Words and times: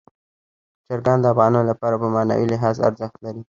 چرګان 0.87 1.17
د 1.21 1.25
افغانانو 1.33 1.67
لپاره 1.71 1.95
په 2.01 2.07
معنوي 2.15 2.45
لحاظ 2.49 2.75
ارزښت 2.87 3.17
لري. 3.25 3.41